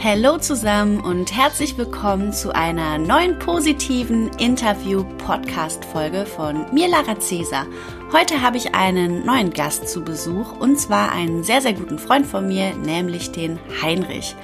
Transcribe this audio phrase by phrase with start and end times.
[0.00, 7.66] Hallo zusammen und herzlich willkommen zu einer neuen positiven Interview-Podcast-Folge von mir, Lara Cäsar.
[8.12, 12.26] Heute habe ich einen neuen Gast zu Besuch und zwar einen sehr, sehr guten Freund
[12.26, 14.36] von mir, nämlich den Heinrich.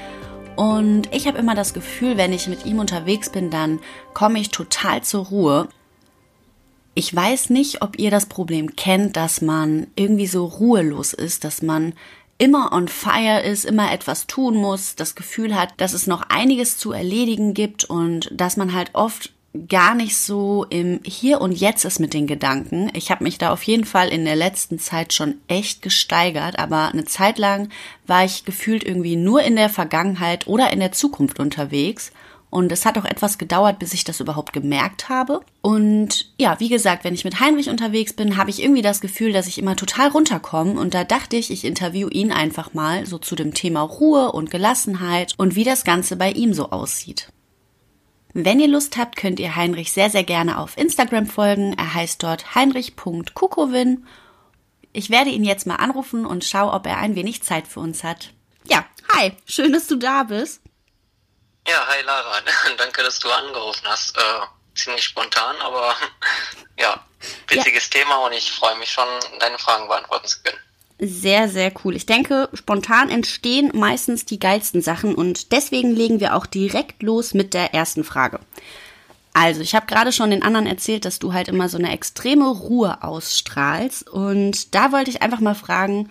[0.57, 3.79] Und ich habe immer das Gefühl, wenn ich mit ihm unterwegs bin, dann
[4.13, 5.69] komme ich total zur Ruhe.
[6.97, 11.63] Ich weiß nicht, ob ihr das Problem kennt, dass man irgendwie so ruhelos ist, dass
[11.63, 11.93] man
[12.45, 16.77] immer on fire ist, immer etwas tun muss, das Gefühl hat, dass es noch einiges
[16.77, 19.33] zu erledigen gibt und dass man halt oft
[19.69, 22.91] gar nicht so im Hier und Jetzt ist mit den Gedanken.
[22.93, 26.89] Ich habe mich da auf jeden Fall in der letzten Zeit schon echt gesteigert, aber
[26.89, 27.71] eine Zeit lang
[28.07, 32.13] war ich gefühlt irgendwie nur in der Vergangenheit oder in der Zukunft unterwegs
[32.55, 35.41] und es hat auch etwas gedauert, bis ich das überhaupt gemerkt habe.
[35.61, 39.33] Und ja, wie gesagt, wenn ich mit Heinrich unterwegs bin, habe ich irgendwie das Gefühl,
[39.33, 40.79] dass ich immer total runterkomme.
[40.79, 44.53] Und da dachte ich, ich interview ihn einfach mal so zu dem Thema Ruhe und
[44.53, 47.33] Gelassenheit und wie das Ganze bei ihm so aussieht.
[48.35, 51.75] Wenn ihr Lust habt, könnt ihr Heinrich sehr, sehr gerne auf Instagram folgen.
[51.77, 54.07] Er heißt dort heinrich.kukowin.
[54.93, 58.05] Ich werde ihn jetzt mal anrufen und schaue, ob er ein wenig Zeit für uns
[58.05, 58.33] hat.
[58.69, 60.61] Ja, hi, schön, dass du da bist.
[61.67, 62.41] Ja, hi Lara.
[62.79, 64.17] Danke, dass du angerufen hast.
[64.17, 64.21] Äh,
[64.75, 65.95] ziemlich spontan, aber
[66.79, 67.01] ja,
[67.49, 68.01] witziges ja.
[68.01, 69.07] Thema und ich freue mich schon,
[69.41, 70.59] deine Fragen beantworten zu können.
[70.99, 71.97] Sehr, sehr cool.
[71.97, 77.35] Ich denke, spontan entstehen meistens die geilsten Sachen und deswegen legen wir auch direkt los
[77.35, 78.41] mit der ersten Frage.
[79.33, 82.49] Also, ich habe gerade schon den anderen erzählt, dass du halt immer so eine extreme
[82.49, 86.11] Ruhe ausstrahlst und da wollte ich einfach mal fragen,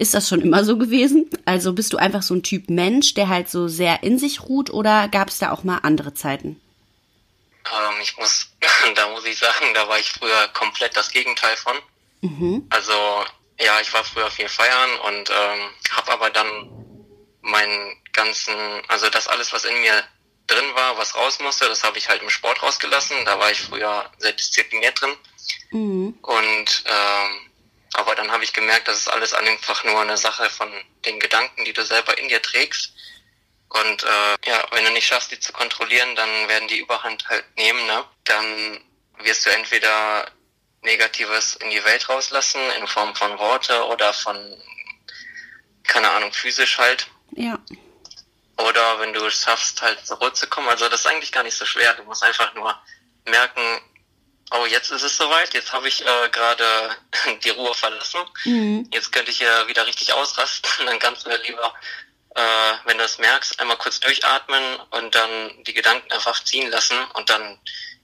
[0.00, 1.28] ist das schon immer so gewesen?
[1.44, 4.70] Also bist du einfach so ein Typ Mensch, der halt so sehr in sich ruht
[4.70, 6.60] oder gab es da auch mal andere Zeiten?
[7.66, 8.48] Ähm, ich muss,
[8.94, 11.76] da muss ich sagen, da war ich früher komplett das Gegenteil von.
[12.22, 12.66] Mhm.
[12.70, 12.92] Also
[13.60, 16.70] ja, ich war früher viel feiern und ähm, habe aber dann
[17.42, 18.54] meinen ganzen,
[18.88, 20.02] also das alles, was in mir
[20.46, 23.18] drin war, was raus musste, das habe ich halt im Sport rausgelassen.
[23.26, 25.14] Da war ich früher sehr diszipliniert drin.
[25.72, 26.18] Mhm.
[26.22, 27.49] Und ähm,
[27.94, 30.72] aber dann habe ich gemerkt, das ist alles einfach nur eine Sache von
[31.04, 32.92] den Gedanken, die du selber in dir trägst.
[33.68, 37.44] Und äh, ja, wenn du nicht schaffst, die zu kontrollieren, dann werden die Überhand halt
[37.56, 37.86] nehmen.
[37.86, 38.04] Ne?
[38.24, 38.84] Dann
[39.18, 40.30] wirst du entweder
[40.82, 44.36] Negatives in die Welt rauslassen, in Form von Worte oder von,
[45.84, 47.08] keine Ahnung, physisch halt.
[47.32, 47.58] Ja.
[48.56, 50.68] Oder wenn du es schaffst, halt zurückzukommen.
[50.68, 51.94] Also das ist eigentlich gar nicht so schwer.
[51.94, 52.76] Du musst einfach nur
[53.24, 53.80] merken,
[54.50, 56.96] oh, jetzt ist es soweit, jetzt habe ich äh, gerade
[57.44, 58.88] die Ruhe verlassen, mhm.
[58.92, 61.74] jetzt könnte ich hier wieder richtig ausrasten, dann kannst du ja lieber,
[62.34, 66.98] äh, wenn du es merkst, einmal kurz durchatmen und dann die Gedanken einfach ziehen lassen
[67.14, 67.58] und dann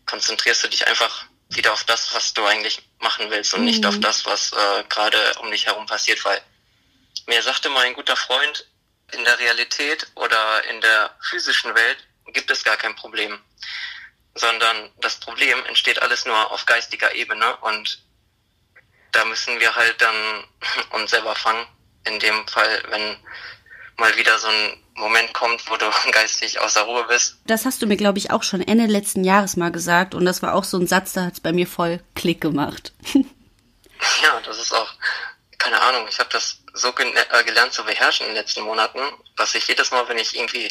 [0.06, 3.66] konzentrierst du dich einfach wieder auf das, was du eigentlich machen willst und mhm.
[3.66, 6.40] nicht auf das, was äh, gerade um dich herum passiert, weil
[7.26, 8.66] mir sagte mal ein guter Freund,
[9.12, 11.98] in der Realität oder in der physischen Welt
[12.32, 13.38] gibt es gar kein Problem
[14.36, 18.02] sondern das Problem entsteht alles nur auf geistiger Ebene und
[19.12, 20.44] da müssen wir halt dann
[20.91, 21.66] uns selber fangen.
[22.04, 23.16] In dem Fall, wenn
[23.97, 27.38] mal wieder so ein Moment kommt, wo du geistig außer Ruhe bist.
[27.47, 30.42] Das hast du mir, glaube ich, auch schon Ende letzten Jahres mal gesagt und das
[30.42, 32.92] war auch so ein Satz, da hat es bei mir voll Klick gemacht.
[33.14, 34.92] ja, das ist auch,
[35.58, 39.00] keine Ahnung, ich habe das so äh, gelernt zu beherrschen in den letzten Monaten,
[39.36, 40.68] dass ich jedes Mal, wenn ich irgendwie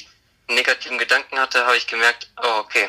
[0.48, 2.88] negativen Gedanken hatte, habe ich gemerkt, oh, okay,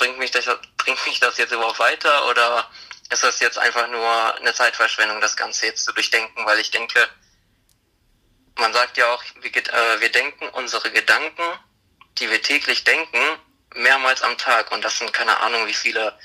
[0.00, 0.46] bringt mich das,
[0.78, 2.68] bringt mich das jetzt überhaupt weiter oder
[3.10, 7.06] ist das jetzt einfach nur eine Zeitverschwendung, das Ganze jetzt zu durchdenken, weil ich denke,
[8.56, 11.42] man sagt ja auch, wir, äh, wir denken unsere Gedanken,
[12.18, 13.18] die wir täglich denken,
[13.74, 16.18] mehrmals am Tag und das sind keine Ahnung wie viele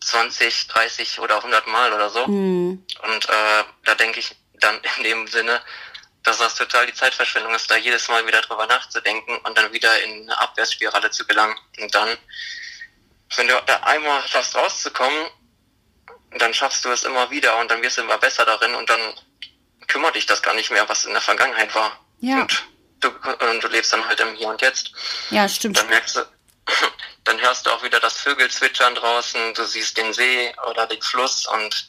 [0.00, 2.26] 20, 30 oder 100 Mal oder so.
[2.26, 2.84] Mhm.
[3.02, 5.62] Und äh, da denke ich dann in dem Sinne,
[6.22, 10.02] dass das total die Zeitverschwendung ist, da jedes Mal wieder drüber nachzudenken und dann wieder
[10.02, 11.56] in eine Abwärtsspirale zu gelangen.
[11.80, 12.16] Und dann,
[13.36, 15.26] wenn du da einmal schaffst rauszukommen,
[16.38, 19.00] dann schaffst du es immer wieder und dann wirst du immer besser darin und dann
[19.88, 21.98] kümmert dich das gar nicht mehr, was in der Vergangenheit war.
[22.20, 22.42] Ja.
[22.42, 22.64] Und
[23.00, 24.92] du, und du lebst dann halt im Hier und Jetzt.
[25.30, 25.76] Ja, stimmt.
[25.76, 26.20] Dann merkst du,
[27.24, 31.46] dann hörst du auch wieder das Vögelzwitschern draußen, du siehst den See oder den Fluss
[31.46, 31.88] und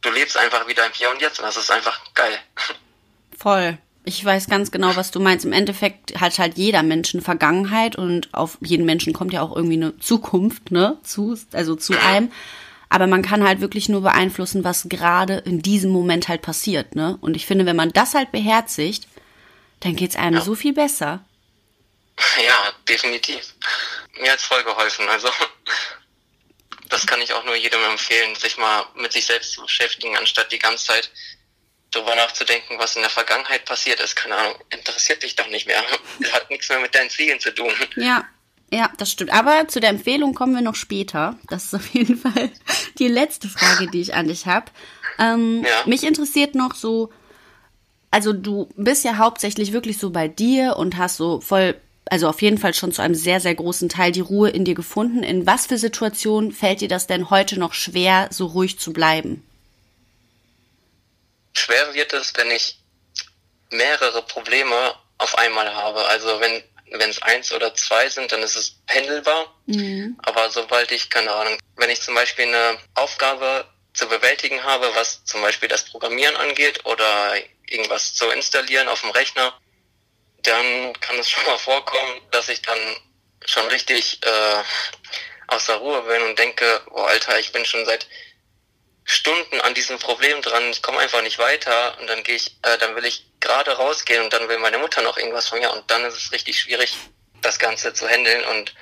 [0.00, 2.40] du lebst einfach wieder im Hier und Jetzt und das ist einfach geil.
[3.38, 3.78] Voll.
[4.04, 5.44] Ich weiß ganz genau, was du meinst.
[5.44, 9.54] Im Endeffekt hat halt jeder Mensch eine Vergangenheit und auf jeden Menschen kommt ja auch
[9.54, 10.98] irgendwie eine Zukunft, ne?
[11.04, 12.32] Zu, also zu einem.
[12.88, 17.18] Aber man kann halt wirklich nur beeinflussen, was gerade in diesem Moment halt passiert, ne?
[17.20, 19.06] Und ich finde, wenn man das halt beherzigt,
[19.80, 20.40] dann geht's einem ja.
[20.40, 21.24] so viel besser.
[22.44, 23.54] Ja, definitiv.
[24.20, 25.06] Mir hat's voll geholfen.
[25.08, 25.28] Also,
[26.88, 30.50] das kann ich auch nur jedem empfehlen, sich mal mit sich selbst zu beschäftigen, anstatt
[30.50, 31.10] die ganze Zeit
[31.90, 34.14] drüber nachzudenken, was in der Vergangenheit passiert ist.
[34.14, 35.82] Keine Ahnung, interessiert dich doch nicht mehr.
[36.32, 37.72] Hat nichts mehr mit deinen Zielen zu tun.
[37.96, 38.24] Ja,
[38.70, 39.32] ja, das stimmt.
[39.32, 41.38] Aber zu der Empfehlung kommen wir noch später.
[41.48, 42.50] Das ist auf jeden Fall
[42.98, 44.66] die letzte Frage, die ich an dich habe.
[45.18, 45.86] Ähm, ja.
[45.86, 47.10] Mich interessiert noch so,
[48.10, 52.42] also du bist ja hauptsächlich wirklich so bei dir und hast so voll, also auf
[52.42, 55.22] jeden Fall schon zu einem sehr, sehr großen Teil die Ruhe in dir gefunden.
[55.22, 59.44] In was für Situationen fällt dir das denn heute noch schwer, so ruhig zu bleiben?
[61.68, 62.78] Schwer wird es, wenn ich
[63.70, 66.02] mehrere Probleme auf einmal habe.
[66.06, 69.54] Also wenn wenn es eins oder zwei sind, dann ist es pendelbar.
[69.66, 70.18] Mhm.
[70.22, 75.22] Aber sobald ich, keine Ahnung, wenn ich zum Beispiel eine Aufgabe zu bewältigen habe, was
[75.26, 77.34] zum Beispiel das Programmieren angeht oder
[77.66, 79.52] irgendwas zu installieren auf dem Rechner,
[80.44, 82.78] dann kann es schon mal vorkommen, dass ich dann
[83.44, 84.62] schon richtig äh,
[85.48, 88.06] aus der Ruhe bin und denke, oh Alter, ich bin schon seit
[89.10, 92.76] Stunden an diesem Problem dran, ich komme einfach nicht weiter und dann gehe ich, äh,
[92.76, 95.90] dann will ich gerade rausgehen und dann will meine Mutter noch irgendwas von mir und
[95.90, 96.94] dann ist es richtig schwierig,
[97.40, 98.74] das Ganze zu handeln und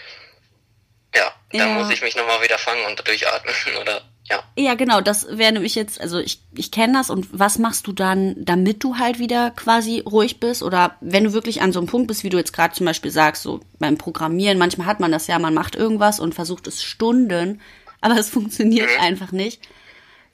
[1.14, 1.74] ja, dann ja.
[1.74, 4.42] muss ich mich nochmal wieder fangen und durchatmen oder ja.
[4.56, 7.92] Ja, genau, das wäre nämlich jetzt, also ich, ich kenne das und was machst du
[7.92, 11.86] dann, damit du halt wieder quasi ruhig bist oder wenn du wirklich an so einem
[11.86, 15.12] Punkt bist, wie du jetzt gerade zum Beispiel sagst, so beim Programmieren, manchmal hat man
[15.12, 17.60] das ja, man macht irgendwas und versucht es Stunden,
[18.00, 19.04] aber es funktioniert mhm.
[19.04, 19.62] einfach nicht.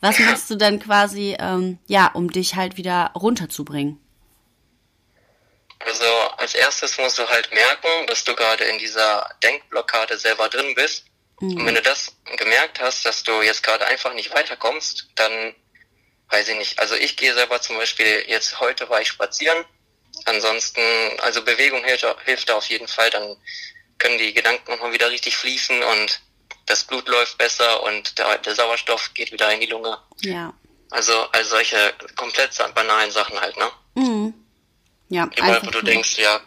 [0.02, 4.00] Was machst du dann quasi, ähm, ja, um dich halt wieder runterzubringen?
[5.78, 6.04] Also
[6.38, 11.04] als erstes musst du halt merken, dass du gerade in dieser Denkblockade selber drin bist.
[11.40, 11.56] Mhm.
[11.56, 15.54] Und wenn du das gemerkt hast, dass du jetzt gerade einfach nicht weiterkommst, dann
[16.30, 16.78] weiß ich nicht.
[16.80, 19.64] Also ich gehe selber zum Beispiel, jetzt heute war ich spazieren.
[20.24, 20.80] Ansonsten,
[21.20, 23.10] also Bewegung hilft, hilft da auf jeden Fall.
[23.10, 23.36] Dann
[23.98, 26.20] können die Gedanken nochmal wieder richtig fließen und
[26.66, 29.98] das Blut läuft besser und der, der Sauerstoff geht wieder in die Lunge.
[30.20, 30.52] Ja.
[30.90, 31.76] Also, also solche
[32.16, 33.70] komplett banalen Sachen halt, ne?
[33.94, 34.34] Mhm.
[35.08, 35.28] Ja.
[35.36, 36.40] Überall, wo du denkst, ja,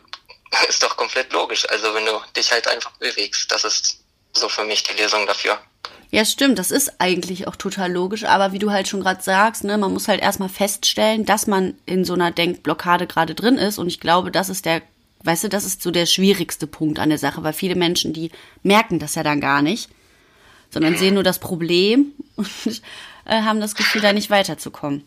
[0.69, 1.67] ist doch komplett logisch.
[1.69, 3.99] Also wenn du dich halt einfach bewegst, das ist
[4.33, 5.59] so für mich die Lösung dafür.
[6.11, 9.63] Ja, stimmt, das ist eigentlich auch total logisch, aber wie du halt schon gerade sagst,
[9.63, 13.79] ne, man muss halt erstmal feststellen, dass man in so einer Denkblockade gerade drin ist
[13.79, 14.81] und ich glaube, das ist der,
[15.23, 18.31] weißt du, das ist so der schwierigste Punkt an der Sache, weil viele Menschen, die
[18.63, 19.89] merken das ja dann gar nicht
[20.69, 22.81] sondern sehen nur das Problem und
[23.25, 25.03] äh, haben das Gefühl, da nicht weiterzukommen.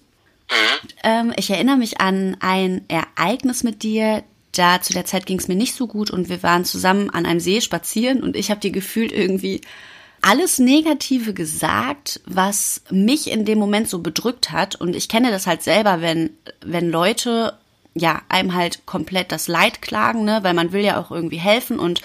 [1.03, 4.23] Ähm, ich erinnere mich an ein Ereignis mit dir.
[4.53, 7.27] Da zu der Zeit ging es mir nicht so gut und wir waren zusammen an
[7.27, 9.61] einem See spazieren und ich habe dir gefühlt irgendwie
[10.21, 14.75] alles Negative gesagt, was mich in dem Moment so bedrückt hat.
[14.75, 16.31] Und ich kenne das halt selber, wenn,
[16.61, 17.55] wenn Leute
[17.95, 21.79] ja einem halt komplett das Leid klagen, ne, weil man will ja auch irgendwie helfen
[21.79, 22.03] und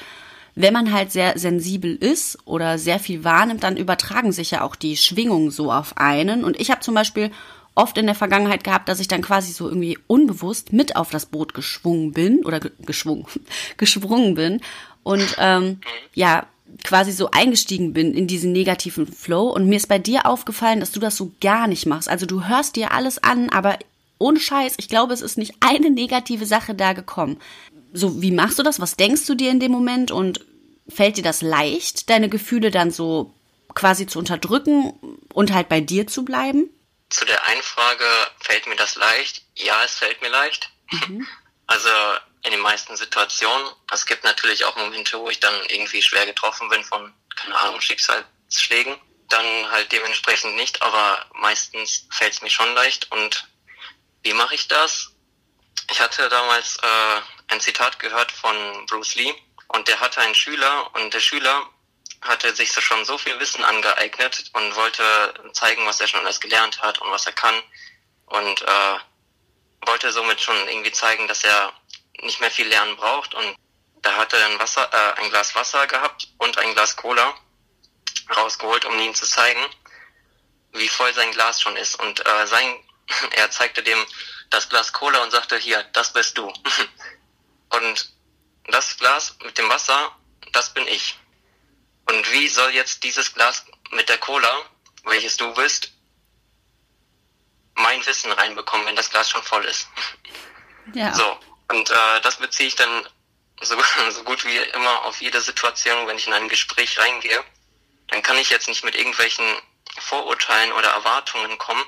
[0.55, 4.75] wenn man halt sehr sensibel ist oder sehr viel wahrnimmt, dann übertragen sich ja auch
[4.75, 6.43] die Schwingungen so auf einen.
[6.43, 7.31] Und ich habe zum Beispiel
[7.75, 11.25] oft in der Vergangenheit gehabt, dass ich dann quasi so irgendwie unbewusst mit auf das
[11.25, 13.25] Boot geschwungen bin oder geschwungen,
[13.77, 14.61] geschwungen bin
[15.01, 15.79] und ähm,
[16.13, 16.45] ja
[16.83, 19.49] quasi so eingestiegen bin in diesen negativen Flow.
[19.49, 22.09] Und mir ist bei dir aufgefallen, dass du das so gar nicht machst.
[22.09, 23.77] Also du hörst dir alles an, aber
[24.17, 27.37] ohne Scheiß, ich glaube, es ist nicht eine negative Sache da gekommen
[27.93, 28.79] so, wie machst du das?
[28.79, 30.11] Was denkst du dir in dem Moment?
[30.11, 30.41] Und
[30.89, 33.33] fällt dir das leicht, deine Gefühle dann so
[33.73, 36.69] quasi zu unterdrücken und halt bei dir zu bleiben?
[37.09, 38.05] Zu der einen Frage,
[38.39, 39.43] fällt mir das leicht?
[39.55, 40.69] Ja, es fällt mir leicht.
[40.91, 41.27] Mhm.
[41.65, 41.89] Also
[42.43, 43.65] in den meisten Situationen.
[43.91, 47.79] Es gibt natürlich auch Momente, wo ich dann irgendwie schwer getroffen bin von, keine Ahnung,
[47.79, 48.97] Schicksalsschlägen.
[49.29, 53.09] Dann halt dementsprechend nicht, aber meistens fällt es mir schon leicht.
[53.11, 53.47] Und
[54.23, 55.11] wie mache ich das?
[55.89, 59.33] Ich hatte damals äh, ein Zitat gehört von Bruce Lee
[59.67, 61.67] und der hatte einen Schüler und der Schüler
[62.21, 66.39] hatte sich so schon so viel Wissen angeeignet und wollte zeigen, was er schon alles
[66.39, 67.55] gelernt hat und was er kann
[68.27, 68.97] und äh,
[69.85, 71.73] wollte somit schon irgendwie zeigen, dass er
[72.21, 73.55] nicht mehr viel lernen braucht und
[74.01, 77.33] da hat er ein, Wasser, äh, ein Glas Wasser gehabt und ein Glas Cola
[78.35, 79.65] rausgeholt, um ihm zu zeigen,
[80.73, 82.79] wie voll sein Glas schon ist und äh, sein
[83.31, 83.99] er zeigte dem
[84.49, 86.51] das Glas Cola und sagte, hier, das bist du.
[87.73, 88.13] Und
[88.65, 90.15] das Glas mit dem Wasser,
[90.51, 91.17] das bin ich.
[92.05, 94.69] Und wie soll jetzt dieses Glas mit der Cola,
[95.05, 95.91] welches du bist,
[97.75, 99.87] mein Wissen reinbekommen, wenn das Glas schon voll ist?
[100.93, 101.13] Ja.
[101.13, 101.37] So,
[101.69, 103.07] und äh, das beziehe ich dann
[103.61, 103.75] so,
[104.11, 107.43] so gut wie immer auf jede Situation, wenn ich in ein Gespräch reingehe.
[108.07, 109.45] Dann kann ich jetzt nicht mit irgendwelchen
[109.97, 111.83] Vorurteilen oder Erwartungen kommen,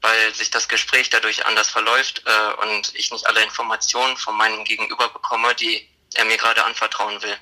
[0.00, 4.64] weil sich das Gespräch dadurch anders verläuft äh, und ich nicht alle Informationen von meinem
[4.64, 7.36] Gegenüber bekomme, die er mir gerade anvertrauen will.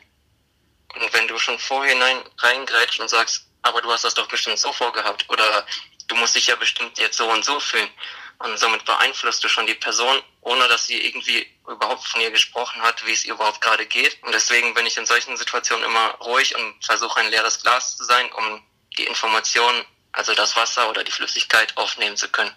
[0.94, 4.72] Und wenn du schon vorhinein reingrätschst und sagst, aber du hast das doch bestimmt so
[4.72, 5.66] vorgehabt oder
[6.08, 7.90] du musst dich ja bestimmt jetzt so und so fühlen,
[8.38, 12.82] Und somit beeinflusst du schon die Person, ohne dass sie irgendwie überhaupt von ihr gesprochen
[12.82, 14.22] hat, wie es ihr überhaupt gerade geht.
[14.22, 18.04] Und deswegen bin ich in solchen Situationen immer ruhig und versuche ein leeres Glas zu
[18.04, 18.62] sein, um
[18.98, 19.84] die Informationen,
[20.16, 22.50] also das Wasser oder die Flüssigkeit aufnehmen zu können.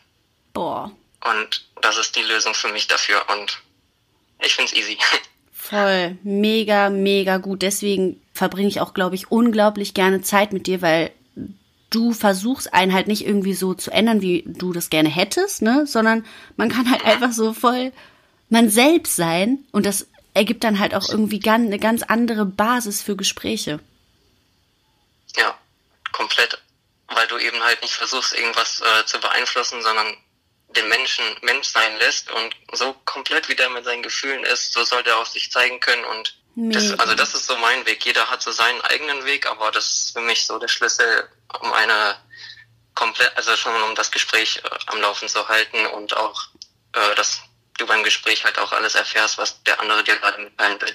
[0.53, 0.91] Boah.
[1.23, 3.59] Und das ist die Lösung für mich dafür und
[4.41, 4.97] ich find's easy.
[5.51, 7.61] Voll, mega, mega gut.
[7.61, 11.11] Deswegen verbringe ich auch, glaube ich, unglaublich gerne Zeit mit dir, weil
[11.89, 15.85] du versuchst einen halt nicht irgendwie so zu ändern, wie du das gerne hättest, ne,
[15.85, 16.25] sondern
[16.55, 17.91] man kann halt einfach so voll
[18.49, 23.15] man selbst sein und das ergibt dann halt auch irgendwie eine ganz andere Basis für
[23.15, 23.79] Gespräche.
[25.35, 25.55] Ja,
[26.11, 26.59] komplett,
[27.11, 30.17] weil du eben halt nicht versuchst, irgendwas äh, zu beeinflussen, sondern
[30.75, 34.83] den Menschen Mensch sein lässt und so komplett wie der mit seinen Gefühlen ist, so
[34.83, 38.03] soll der auch sich zeigen können und das, also das ist so mein Weg.
[38.03, 41.29] Jeder hat so seinen eigenen Weg, aber das ist für mich so der Schlüssel,
[41.61, 42.17] um eine
[42.95, 46.41] komplett, also schon um das Gespräch äh, am Laufen zu halten und auch,
[46.93, 47.39] äh, dass
[47.77, 50.93] du beim Gespräch halt auch alles erfährst, was der andere dir gerade mitteilen will.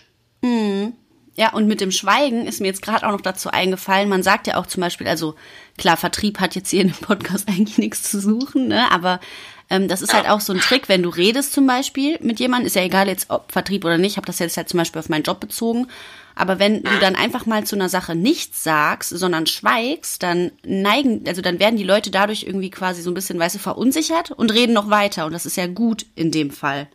[1.37, 4.47] Ja, und mit dem Schweigen ist mir jetzt gerade auch noch dazu eingefallen, man sagt
[4.47, 5.35] ja auch zum Beispiel, also
[5.77, 8.91] klar, Vertrieb hat jetzt hier in dem Podcast eigentlich nichts zu suchen, ne?
[8.93, 9.21] Aber
[9.71, 12.67] ähm, das ist halt auch so ein Trick, wenn du redest zum Beispiel mit jemandem,
[12.67, 15.01] ist ja egal jetzt ob Vertrieb oder nicht, ich habe das jetzt halt zum Beispiel
[15.01, 15.89] auf meinen Job bezogen.
[16.37, 21.25] Aber wenn du dann einfach mal zu einer Sache nichts sagst, sondern schweigst, dann neigen,
[21.27, 24.53] also dann werden die Leute dadurch irgendwie quasi so ein bisschen, weißt du, verunsichert und
[24.53, 25.27] reden noch weiter.
[25.27, 26.89] Und das ist ja gut in dem Fall.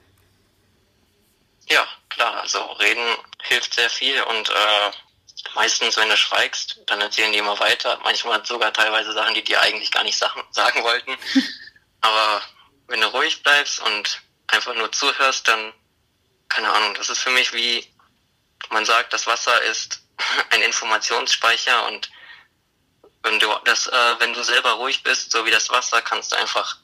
[1.72, 4.92] Ja, klar, also reden hilft sehr viel und äh,
[5.54, 8.00] meistens, wenn du schweigst, dann erzählen die immer weiter.
[8.04, 11.16] Manchmal sogar teilweise Sachen, die dir eigentlich gar nicht sagen, wollten.
[12.02, 12.42] Aber
[12.88, 15.74] wenn du ruhig bleibst und einfach nur zuhörst, dann,
[16.50, 17.88] keine Ahnung, das ist für mich wie,
[18.72, 20.02] man sagt, das Wasser ist
[20.50, 22.10] ein Informationsspeicher und
[23.22, 26.36] wenn du das, äh, wenn du selber ruhig bist, so wie das Wasser, kannst du
[26.38, 26.78] einfach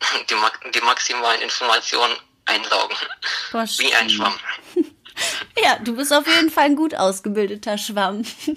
[0.30, 0.36] die,
[0.70, 2.16] die maximalen Informationen
[2.50, 2.96] einsaugen.
[3.52, 4.34] Boah, wie ein Schwamm.
[5.62, 8.24] Ja, du bist auf jeden Fall ein gut ausgebildeter Schwamm.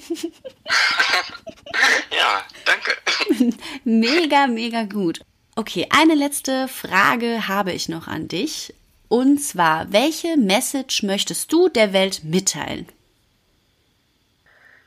[2.11, 2.97] ja, danke.
[3.83, 5.19] Mega, mega gut.
[5.55, 8.73] Okay, eine letzte Frage habe ich noch an dich.
[9.09, 12.87] Und zwar, welche Message möchtest du der Welt mitteilen?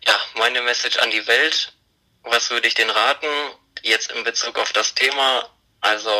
[0.04, 1.72] Ja, meine Message an die Welt.
[2.22, 3.26] Was würde ich denn raten?
[3.82, 5.48] Jetzt in Bezug auf das Thema.
[5.80, 6.10] Also,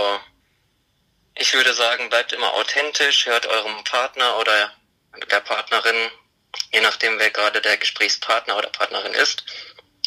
[1.37, 4.73] ich würde sagen, bleibt immer authentisch, hört eurem Partner oder
[5.31, 6.11] der Partnerin,
[6.73, 9.45] je nachdem, wer gerade der Gesprächspartner oder Partnerin ist,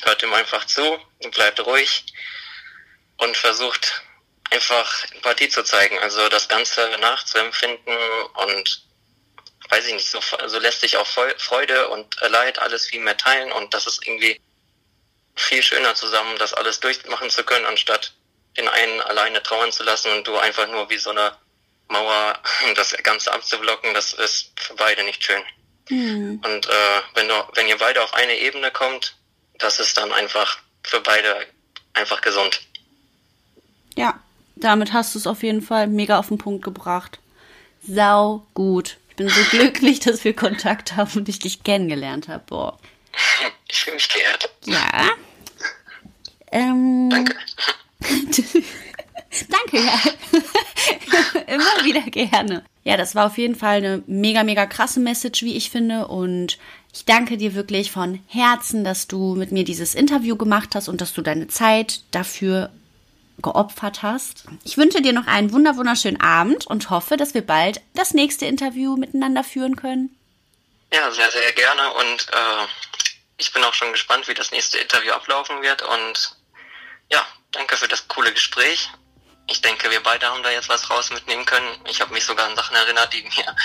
[0.02, 1.00] hört ihm einfach zu,
[1.32, 2.06] bleibt ruhig
[3.18, 4.02] und versucht
[4.50, 7.98] einfach Empathie zu zeigen, also das Ganze nachzuempfinden
[8.46, 8.84] und
[9.70, 13.52] weiß ich nicht, so also lässt sich auch Freude und Leid alles viel mehr teilen
[13.52, 14.42] und das ist irgendwie
[15.36, 18.14] viel schöner zusammen, das alles durchmachen zu können, anstatt
[18.60, 21.32] den einen alleine trauern zu lassen und du einfach nur wie so eine
[21.88, 22.38] Mauer
[22.76, 25.42] das Ganze abzublocken, das ist für beide nicht schön.
[25.90, 26.42] Mhm.
[26.46, 29.16] Und äh, wenn du, wenn ihr beide auf eine Ebene kommt,
[29.58, 31.48] das ist dann einfach für beide
[31.94, 32.62] einfach gesund.
[33.96, 34.20] Ja,
[34.56, 37.20] damit hast du es auf jeden Fall mega auf den Punkt gebracht.
[37.82, 38.98] Sau gut.
[39.10, 42.44] Ich bin so glücklich, dass wir Kontakt haben und ich dich kennengelernt habe.
[42.46, 42.80] Boah.
[43.72, 44.50] Ich fühle mich geehrt.
[44.66, 45.12] Ja.
[46.52, 46.99] Ähm,
[49.80, 50.00] Ja.
[51.48, 52.64] Immer wieder gerne.
[52.84, 56.08] Ja, das war auf jeden Fall eine mega, mega krasse Message, wie ich finde.
[56.08, 56.58] Und
[56.94, 61.02] ich danke dir wirklich von Herzen, dass du mit mir dieses Interview gemacht hast und
[61.02, 62.72] dass du deine Zeit dafür
[63.42, 64.46] geopfert hast.
[64.64, 68.46] Ich wünsche dir noch einen wunder wunderschönen Abend und hoffe, dass wir bald das nächste
[68.46, 70.16] Interview miteinander führen können.
[70.94, 72.68] Ja, sehr, sehr gerne und äh,
[73.38, 76.36] ich bin auch schon gespannt, wie das nächste Interview ablaufen wird und
[77.12, 78.90] ja, danke für das coole Gespräch.
[79.52, 81.76] Ich denke, wir beide haben da jetzt was raus mitnehmen können.
[81.90, 83.56] Ich habe mich sogar an Sachen erinnert, die mir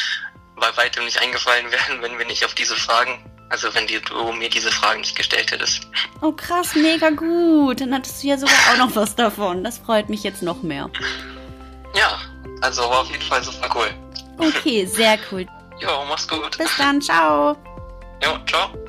[0.57, 4.33] bei weitem nicht eingefallen wären, wenn wir nicht auf diese Fragen also wenn die, du
[4.33, 5.87] mir diese Fragen nicht gestellt hättest.
[6.21, 7.81] Oh krass, mega gut.
[7.81, 9.62] Dann hattest du ja sogar auch noch was davon.
[9.62, 10.91] Das freut mich jetzt noch mehr.
[11.95, 12.19] Ja,
[12.62, 13.91] also war auf jeden Fall super cool.
[14.38, 15.47] Okay, sehr cool.
[15.81, 16.59] jo, mach's gut.
[16.59, 17.57] Bis dann, ciao.
[18.23, 18.84] Jo, ciao.